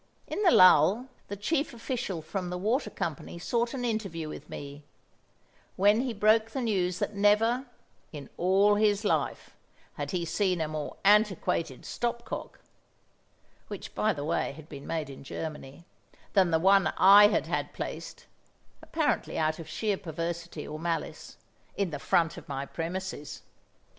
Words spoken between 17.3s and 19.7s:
had placed (apparently out of